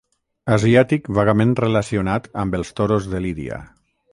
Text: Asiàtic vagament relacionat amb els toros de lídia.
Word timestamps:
Asiàtic 0.53 1.09
vagament 1.17 1.53
relacionat 1.61 2.27
amb 2.45 2.59
els 2.61 2.73
toros 2.81 3.11
de 3.13 3.25
lídia. 3.27 3.61